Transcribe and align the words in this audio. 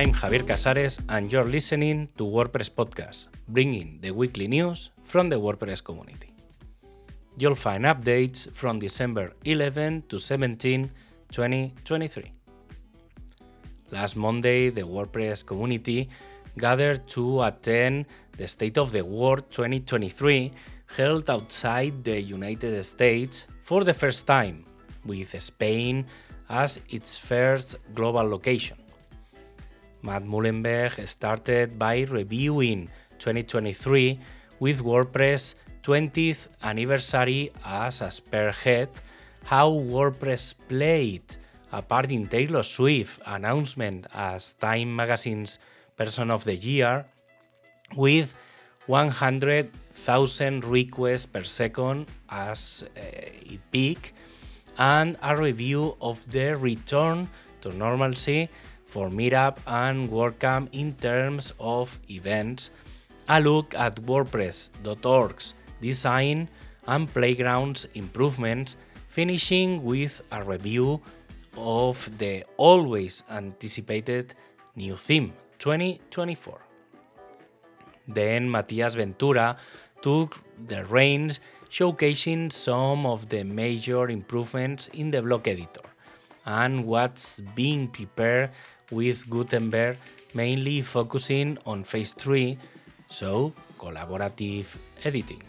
I'm 0.00 0.14
Javier 0.14 0.46
Casares, 0.46 0.98
and 1.10 1.30
you're 1.30 1.44
listening 1.44 2.08
to 2.16 2.24
WordPress 2.24 2.70
Podcast, 2.70 3.26
bringing 3.48 3.98
the 4.00 4.12
weekly 4.12 4.48
news 4.48 4.92
from 5.04 5.28
the 5.28 5.36
WordPress 5.36 5.84
community. 5.84 6.32
You'll 7.36 7.54
find 7.54 7.84
updates 7.84 8.50
from 8.50 8.78
December 8.78 9.34
11 9.44 10.04
to 10.08 10.18
17, 10.18 10.90
2023. 11.30 12.32
Last 13.90 14.16
Monday, 14.16 14.70
the 14.70 14.80
WordPress 14.80 15.44
community 15.44 16.08
gathered 16.56 17.06
to 17.08 17.42
attend 17.42 18.06
the 18.38 18.48
State 18.48 18.78
of 18.78 18.92
the 18.92 19.04
Word 19.04 19.50
2023 19.50 20.50
held 20.96 21.28
outside 21.28 22.02
the 22.04 22.18
United 22.18 22.82
States 22.84 23.48
for 23.60 23.84
the 23.84 23.92
first 23.92 24.26
time, 24.26 24.64
with 25.04 25.38
Spain 25.42 26.06
as 26.48 26.80
its 26.88 27.18
first 27.18 27.76
global 27.92 28.26
location. 28.26 28.79
Matt 30.02 30.24
Mullenweg 30.24 31.06
started 31.06 31.78
by 31.78 32.02
reviewing 32.02 32.88
2023 33.18 34.18
with 34.58 34.82
WordPress 34.82 35.54
20th 35.82 36.48
anniversary 36.62 37.52
as 37.64 38.00
a 38.00 38.10
spearhead, 38.10 38.88
how 39.44 39.70
WordPress 39.70 40.54
played 40.68 41.24
a 41.72 41.82
part 41.82 42.10
in 42.10 42.26
Taylor 42.26 42.62
Swift 42.62 43.20
announcement 43.26 44.06
as 44.14 44.54
Time 44.54 44.94
Magazine's 44.94 45.58
Person 45.96 46.30
of 46.30 46.44
the 46.44 46.56
Year, 46.56 47.04
with 47.96 48.34
100,000 48.86 50.64
requests 50.64 51.26
per 51.26 51.44
second 51.44 52.06
as 52.28 52.84
uh, 52.96 53.00
it 53.00 53.60
peaked, 53.70 54.12
and 54.78 55.16
a 55.22 55.36
review 55.36 55.96
of 56.00 56.18
the 56.30 56.56
return 56.56 57.28
to 57.60 57.72
normalcy 57.74 58.48
for 58.90 59.08
Meetup 59.08 59.58
and 59.66 60.08
WordCamp 60.08 60.68
in 60.72 60.94
terms 60.94 61.52
of 61.60 61.98
events, 62.10 62.70
a 63.28 63.40
look 63.40 63.72
at 63.76 63.94
WordPress.org's 64.02 65.54
design 65.80 66.48
and 66.88 67.12
playgrounds 67.14 67.86
improvements, 67.94 68.76
finishing 69.08 69.84
with 69.84 70.20
a 70.32 70.42
review 70.42 71.00
of 71.56 71.96
the 72.18 72.44
always 72.56 73.22
anticipated 73.30 74.34
new 74.74 74.96
theme 74.96 75.32
2024. 75.60 76.58
Then 78.08 78.50
Matias 78.50 78.96
Ventura 78.96 79.56
took 80.02 80.42
the 80.66 80.84
reins, 80.86 81.38
showcasing 81.70 82.50
some 82.50 83.06
of 83.06 83.28
the 83.28 83.44
major 83.44 84.08
improvements 84.08 84.88
in 84.88 85.12
the 85.12 85.22
block 85.22 85.46
editor 85.46 85.86
and 86.44 86.84
what's 86.84 87.40
being 87.54 87.86
prepared 87.86 88.50
with 88.90 89.28
Gutenberg, 89.28 89.96
mainly 90.34 90.82
focusing 90.82 91.58
on 91.66 91.84
phase 91.84 92.12
3, 92.12 92.58
so 93.08 93.52
collaborative 93.78 94.66
editing. 95.04 95.42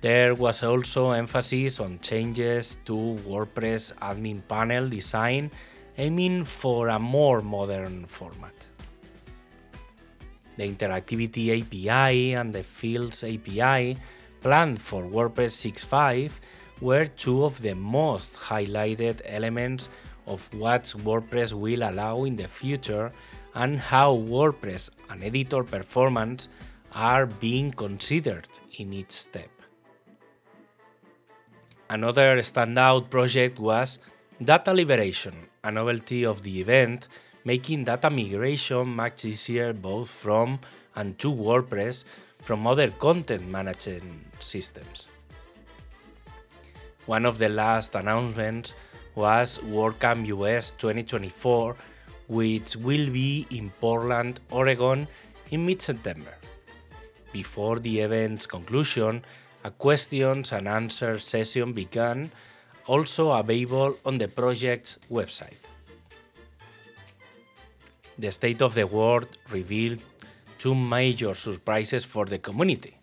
There 0.00 0.34
was 0.34 0.62
also 0.62 1.10
emphasis 1.10 1.80
on 1.80 1.98
changes 1.98 2.78
to 2.84 3.18
WordPress 3.26 3.94
admin 3.98 4.46
panel 4.46 4.88
design, 4.88 5.50
aiming 5.96 6.44
for 6.44 6.88
a 6.88 6.98
more 6.98 7.42
modern 7.42 8.06
format. 8.06 8.54
The 10.56 10.68
Interactivity 10.68 11.62
API 11.62 12.34
and 12.34 12.52
the 12.52 12.62
Fields 12.62 13.24
API 13.24 13.96
planned 14.40 14.80
for 14.80 15.02
WordPress 15.02 15.54
6.5 15.66 16.30
were 16.80 17.06
two 17.06 17.44
of 17.44 17.60
the 17.60 17.74
most 17.74 18.34
highlighted 18.34 19.20
elements 19.24 19.88
of 20.28 20.48
what 20.54 20.84
WordPress 21.04 21.52
will 21.52 21.82
allow 21.82 22.24
in 22.24 22.36
the 22.36 22.46
future 22.46 23.10
and 23.54 23.78
how 23.78 24.16
WordPress 24.16 24.90
and 25.10 25.24
editor 25.24 25.64
performance 25.64 26.48
are 26.92 27.26
being 27.26 27.72
considered 27.72 28.48
in 28.78 28.92
each 28.92 29.10
step. 29.10 29.50
Another 31.90 32.36
standout 32.38 33.10
project 33.10 33.58
was 33.58 33.98
Data 34.42 34.72
Liberation, 34.72 35.34
a 35.64 35.70
novelty 35.70 36.24
of 36.24 36.42
the 36.42 36.60
event 36.60 37.08
making 37.44 37.84
data 37.84 38.10
migration 38.10 38.86
much 38.86 39.24
easier 39.24 39.72
both 39.72 40.10
from 40.10 40.60
and 40.94 41.18
to 41.18 41.32
WordPress 41.32 42.04
from 42.42 42.66
other 42.66 42.90
content 42.90 43.48
management 43.48 44.22
systems. 44.38 45.08
One 47.06 47.24
of 47.24 47.38
the 47.38 47.48
last 47.48 47.94
announcements 47.94 48.74
was 49.18 49.58
WordCamp 49.74 50.26
US 50.28 50.70
2024, 50.78 51.76
which 52.28 52.76
will 52.76 53.10
be 53.10 53.46
in 53.50 53.70
Portland, 53.80 54.40
Oregon 54.50 55.06
in 55.50 55.66
mid 55.66 55.82
September. 55.82 56.34
Before 57.32 57.78
the 57.78 58.00
event's 58.00 58.46
conclusion, 58.46 59.24
a 59.64 59.70
questions 59.70 60.52
and 60.52 60.68
answers 60.68 61.24
session 61.24 61.72
began, 61.72 62.30
also 62.86 63.30
available 63.32 63.98
on 64.06 64.18
the 64.18 64.28
project's 64.28 64.98
website 65.10 65.68
the 68.18 68.32
State 68.32 68.62
of 68.62 68.74
the 68.74 68.86
Word 68.86 69.28
revealed 69.48 70.02
two 70.58 70.74
major 70.74 71.34
surprises 71.34 72.04
for 72.04 72.26
the 72.26 72.38
community. 72.38 72.97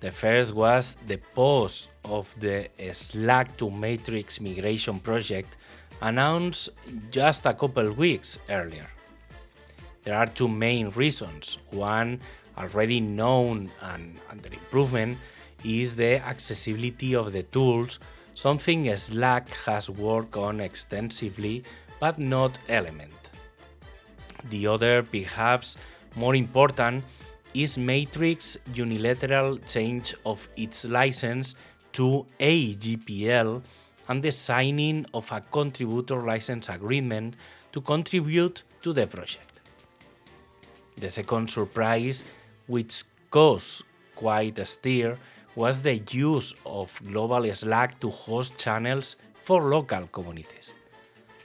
The 0.00 0.10
first 0.10 0.54
was 0.54 0.96
the 1.06 1.18
pause 1.34 1.88
of 2.04 2.34
the 2.38 2.68
Slack 2.92 3.56
to 3.56 3.70
Matrix 3.70 4.40
migration 4.40 5.00
project 5.00 5.56
announced 6.00 6.70
just 7.10 7.46
a 7.46 7.54
couple 7.54 7.92
weeks 7.92 8.38
earlier. 8.50 8.86
There 10.02 10.14
are 10.14 10.26
two 10.26 10.48
main 10.48 10.90
reasons. 10.90 11.58
One, 11.70 12.20
already 12.58 13.00
known 13.00 13.70
and 13.80 14.18
under 14.30 14.52
improvement, 14.52 15.18
is 15.64 15.96
the 15.96 16.18
accessibility 16.18 17.14
of 17.14 17.32
the 17.32 17.42
tools, 17.44 17.98
something 18.34 18.94
Slack 18.96 19.48
has 19.64 19.88
worked 19.88 20.36
on 20.36 20.60
extensively 20.60 21.64
but 22.00 22.18
not 22.18 22.58
Element. 22.68 23.30
The 24.50 24.66
other, 24.66 25.02
perhaps 25.02 25.78
more 26.14 26.34
important, 26.34 27.04
is 27.54 27.78
Matrix 27.78 28.58
unilateral 28.74 29.58
change 29.58 30.14
of 30.26 30.48
its 30.56 30.84
license 30.84 31.54
to 31.92 32.26
AGPL 32.40 33.62
and 34.08 34.22
the 34.22 34.32
signing 34.32 35.06
of 35.14 35.30
a 35.30 35.40
contributor 35.40 36.20
license 36.22 36.68
agreement 36.68 37.36
to 37.72 37.80
contribute 37.80 38.64
to 38.82 38.92
the 38.92 39.06
project. 39.06 39.60
The 40.98 41.08
second 41.08 41.48
surprise, 41.48 42.24
which 42.66 43.04
caused 43.30 43.84
quite 44.14 44.58
a 44.58 44.64
stir, 44.64 45.18
was 45.54 45.80
the 45.80 46.02
use 46.10 46.54
of 46.66 47.00
global 47.10 47.52
Slack 47.54 48.00
to 48.00 48.10
host 48.10 48.58
channels 48.58 49.16
for 49.42 49.62
local 49.62 50.06
communities. 50.08 50.74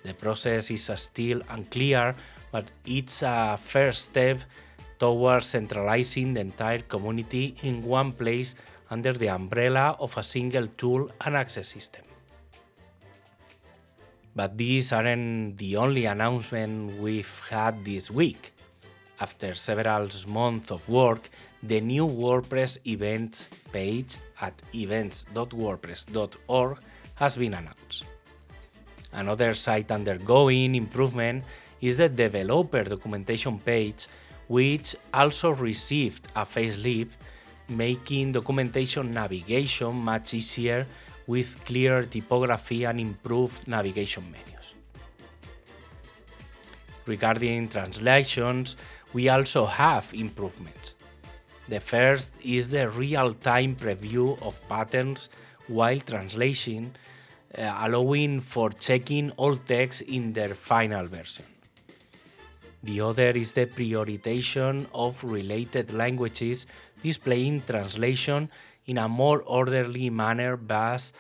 The 0.03 0.14
process 0.14 0.72
is 0.72 0.90
still 0.96 1.42
unclear 1.50 2.16
but 2.52 2.66
it's 2.86 3.22
a 3.22 3.59
first 3.62 4.06
step 4.06 4.40
towards 5.00 5.48
centralizing 5.48 6.34
the 6.34 6.42
entire 6.42 6.80
community 6.80 7.56
in 7.64 7.82
one 7.84 8.12
place 8.12 8.56
under 8.92 9.14
the 9.14 9.30
umbrella 9.30 9.96
of 10.00 10.16
a 10.18 10.24
single 10.24 10.68
tool 10.68 11.10
and 11.26 11.36
access 11.36 11.70
system. 11.70 12.04
But 14.36 14.58
these 14.58 14.92
aren't 14.92 15.58
the 15.58 15.78
only 15.78 16.06
announcement 16.06 17.00
we've 17.00 17.42
had 17.50 17.84
this 17.84 18.12
week. 18.12 18.54
After 19.20 19.56
several 19.56 20.08
months 20.28 20.70
of 20.72 20.88
work, 20.88 21.30
the 21.62 21.81
new 21.81 22.08
WordPress 22.08 22.88
events 22.88 23.50
page 23.72 24.16
at 24.40 24.54
events.wordpress.org 24.74 26.78
has 27.16 27.36
been 27.36 27.54
announced. 27.54 28.06
Another 29.12 29.54
site 29.54 29.92
undergoing 29.92 30.74
improvement 30.75 31.44
is 31.81 31.98
the 31.98 32.07
developer 32.07 32.84
documentation 32.84 33.60
page, 33.60 34.07
which 34.50 34.96
also 35.13 35.51
received 35.51 36.28
a 36.36 36.44
facelift, 36.44 37.18
making 37.69 38.31
documentation 38.31 39.12
navigation 39.12 39.96
much 39.96 40.34
easier 40.34 40.86
with 41.28 41.63
clear 41.66 42.04
typography 42.04 42.84
and 42.84 43.00
improved 43.00 43.68
navigation 43.68 44.24
menus. 44.31 44.74
Regarding 47.06 47.69
translations, 47.69 48.75
we 49.13 49.30
also 49.30 49.66
have 49.66 50.12
improvements. 50.13 50.95
The 51.68 51.80
first 51.80 52.34
is 52.44 52.69
the 52.69 52.90
real 52.90 53.36
time 53.36 53.75
preview 53.75 54.42
of 54.42 54.60
patterns 54.68 55.30
while 55.68 56.00
translating, 56.00 56.95
uh, 57.56 57.75
allowing 57.86 58.40
for 58.40 58.72
checking 58.72 59.30
all 59.38 59.56
text 59.56 60.02
in 60.02 60.34
their 60.34 60.56
final 60.56 61.06
version. 61.06 61.45
The 62.81 63.02
other 63.02 63.30
is 63.31 63.52
the 63.52 63.66
prioritization 63.66 64.88
of 64.94 65.24
related 65.24 65.92
languages, 65.92 66.66
displaying 67.04 67.64
translation 67.64 68.50
in 68.86 68.98
a 68.98 69.10
more 69.10 69.42
orderly 69.42 70.10
manner 70.10 70.56
based 70.56 71.16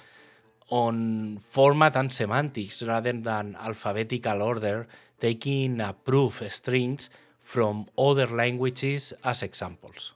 on 0.69 1.39
format 1.43 1.97
and 1.97 2.11
semantics 2.11 2.81
rather 2.83 3.11
than 3.11 3.57
alphabetical 3.59 4.41
order, 4.41 4.87
taking 5.19 5.81
approved 5.81 6.49
strings 6.51 7.09
from 7.41 7.87
other 7.97 8.27
languages 8.27 9.11
as 9.23 9.43
examples. 9.43 10.13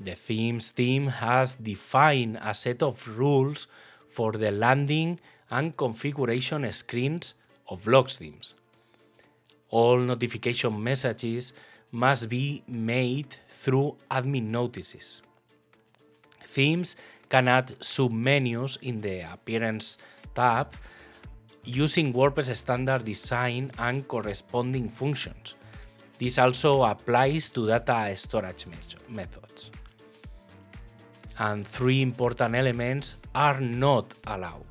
The 0.00 0.14
themes 0.14 0.72
team 0.72 1.06
has 1.08 1.54
defined 1.54 2.38
a 2.42 2.54
set 2.54 2.82
of 2.82 3.06
rules 3.18 3.68
for 4.08 4.32
the 4.32 4.50
landing 4.50 5.20
and 5.50 5.76
configuration 5.76 6.70
screens 6.72 7.34
of 7.68 7.84
Blocks 7.84 8.16
themes. 8.16 8.54
All 9.70 9.98
notification 9.98 10.82
messages 10.82 11.52
must 11.92 12.28
be 12.28 12.62
made 12.66 13.36
through 13.48 13.96
admin 14.10 14.50
notices. 14.50 15.22
Themes 16.44 16.96
can 17.28 17.48
add 17.48 17.68
submenus 17.80 18.78
in 18.82 19.00
the 19.00 19.20
Appearance 19.32 19.98
tab 20.34 20.74
using 21.64 22.12
WordPress 22.12 22.54
standard 22.56 23.04
design 23.04 23.70
and 23.78 24.06
corresponding 24.08 24.88
functions. 24.88 25.54
This 26.18 26.38
also 26.38 26.82
applies 26.82 27.50
to 27.50 27.66
data 27.66 28.14
storage 28.16 28.66
methods. 29.08 29.70
And 31.38 31.66
three 31.66 32.02
important 32.02 32.54
elements 32.54 33.16
are 33.34 33.60
not 33.60 34.12
allowed 34.26 34.66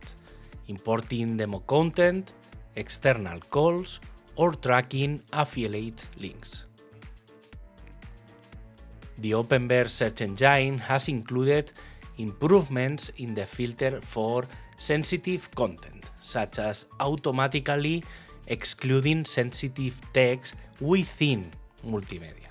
importing 0.67 1.35
demo 1.35 1.59
content, 1.65 2.33
external 2.75 3.39
calls, 3.49 3.99
or 4.35 4.53
tracking 4.53 5.21
affiliate 5.33 6.05
links. 6.17 6.65
The 9.19 9.31
OpenVerse 9.31 9.89
search 9.89 10.21
engine 10.21 10.77
has 10.77 11.09
included 11.09 11.73
improvements 12.17 13.09
in 13.17 13.33
the 13.33 13.45
filter 13.45 13.99
for 14.01 14.45
sensitive 14.77 15.49
content, 15.51 16.09
such 16.21 16.59
as 16.59 16.85
automatically 16.99 18.03
excluding 18.47 19.25
sensitive 19.25 19.99
text 20.13 20.55
within 20.79 21.51
multimedia. 21.85 22.47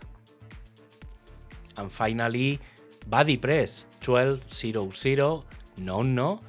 And 1.77 1.91
finally, 1.91 2.61
BuddyPress 3.09 3.85
1200 4.05 5.43
no 5.79 6.03
no 6.03 6.41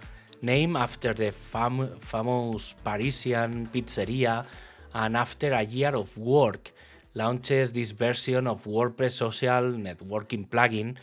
named 0.42 0.78
after 0.78 1.14
the 1.14 1.32
fam 1.32 1.88
famous 2.00 2.74
Parisian 2.84 3.68
pizzeria 3.68 4.46
and 4.94 5.16
after 5.16 5.54
a 5.54 5.64
year 5.64 5.96
of 5.96 6.16
work 6.18 6.72
launches 7.14 7.74
this 7.74 7.92
version 7.92 8.48
of 8.48 8.64
WordPress 8.66 9.12
social 9.12 9.74
networking 9.74 10.48
plugin 10.48 10.98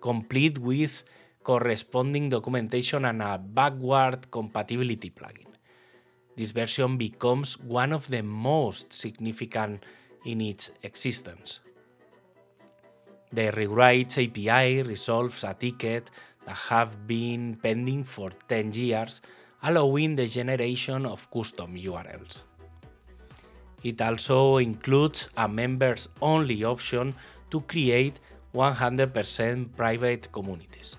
complete 0.00 0.58
with 0.58 1.04
corresponding 1.42 2.28
documentation 2.28 3.04
and 3.04 3.22
a 3.22 3.38
backward 3.38 4.30
compatibility 4.30 5.10
plugin. 5.10 5.46
This 6.36 6.50
version 6.50 6.96
becomes 6.96 7.58
one 7.58 7.92
of 7.92 8.08
the 8.08 8.22
most 8.22 8.92
significant 8.92 9.84
in 10.24 10.40
its 10.40 10.70
existence. 10.82 11.60
The 13.32 13.50
Rewrites 13.52 14.18
API 14.18 14.82
resolves 14.82 15.44
a 15.44 15.54
ticket 15.54 16.10
that 16.46 16.56
have 16.68 17.06
been 17.06 17.56
pending 17.62 18.04
for 18.04 18.30
10 18.48 18.72
years, 18.72 19.20
allowing 19.62 20.16
the 20.16 20.26
generation 20.26 21.06
of 21.06 21.30
custom 21.30 21.76
URLs. 21.76 22.42
It 23.82 24.00
also 24.00 24.58
includes 24.58 25.28
a 25.36 25.48
members 25.48 26.08
only 26.20 26.64
option 26.64 27.14
to 27.50 27.60
create 27.62 28.20
100% 28.54 29.76
private 29.76 30.30
communities. 30.32 30.96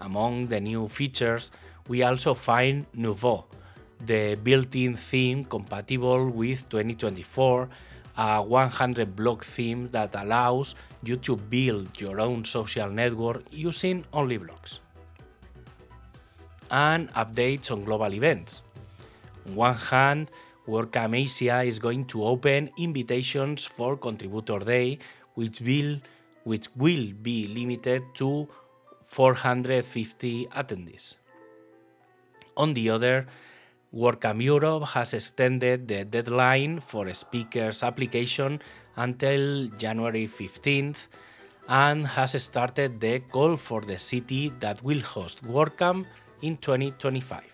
Among 0.00 0.46
the 0.48 0.60
new 0.60 0.88
features, 0.88 1.50
we 1.88 2.02
also 2.02 2.34
find 2.34 2.86
Nouveau, 2.94 3.44
the 4.04 4.36
built-in 4.36 4.96
theme 4.96 5.44
compatible 5.44 6.28
with 6.28 6.68
2024, 6.68 7.68
a 8.18 8.42
100 8.42 9.16
block 9.16 9.44
theme 9.44 9.88
that 9.88 10.14
allows 10.14 10.74
you 11.02 11.16
to 11.16 11.36
build 11.36 12.00
your 12.00 12.20
own 12.20 12.44
social 12.44 12.90
network 12.90 13.42
using 13.50 14.04
only 14.12 14.36
blocks. 14.36 14.80
And 16.70 17.12
updates 17.14 17.70
on 17.70 17.84
global 17.84 18.12
events. 18.12 18.62
On 19.46 19.54
one 19.54 19.74
hand, 19.74 20.30
WordCamp 20.68 21.16
Asia 21.16 21.62
is 21.62 21.78
going 21.80 22.04
to 22.06 22.24
open 22.24 22.70
invitations 22.78 23.66
for 23.66 23.96
Contributor 23.96 24.60
Day, 24.60 24.98
which 25.34 25.60
will, 25.60 25.98
which 26.44 26.68
will 26.76 27.12
be 27.20 27.48
limited 27.48 28.02
to 28.14 28.48
450 29.02 30.46
attendees. 30.46 31.14
On 32.56 32.74
the 32.74 32.90
other, 32.90 33.26
WordCamp 33.92 34.42
Europe 34.42 34.84
has 34.90 35.12
extended 35.14 35.88
the 35.88 36.04
deadline 36.04 36.80
for 36.80 37.12
speakers 37.12 37.82
application 37.82 38.60
until 38.96 39.66
January 39.78 40.28
15th 40.28 41.08
and 41.68 42.06
has 42.06 42.40
started 42.42 43.00
the 43.00 43.18
call 43.18 43.56
for 43.56 43.80
the 43.80 43.98
city 43.98 44.52
that 44.60 44.82
will 44.82 45.00
host 45.00 45.44
WordCamp 45.44 46.06
in 46.40 46.56
2025. 46.58 47.51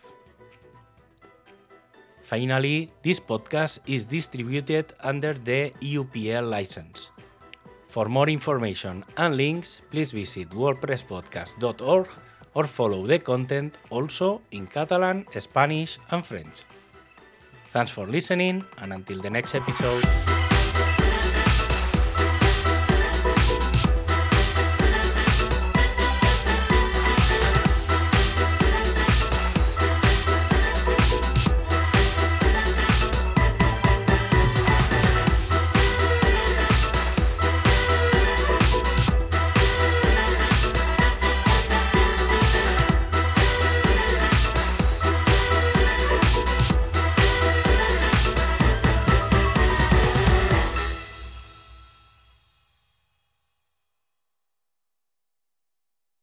Finally, 2.28 2.92
this 3.02 3.18
podcast 3.18 3.80
is 3.86 4.04
distributed 4.04 4.92
under 5.00 5.32
the 5.32 5.72
EUPL 5.80 6.50
license. 6.50 7.10
For 7.88 8.04
more 8.04 8.28
information 8.28 9.02
and 9.16 9.34
links, 9.34 9.80
please 9.90 10.12
visit 10.12 10.50
wordpresspodcast.org 10.50 12.06
or 12.52 12.64
follow 12.64 13.06
the 13.06 13.18
content 13.18 13.78
also 13.88 14.42
in 14.50 14.66
Catalan, 14.66 15.24
Spanish, 15.38 15.98
and 16.10 16.24
French. 16.24 16.64
Thanks 17.72 17.90
for 17.90 18.06
listening, 18.06 18.62
and 18.76 18.92
until 18.92 19.22
the 19.22 19.30
next 19.30 19.54
episode. 19.54 20.04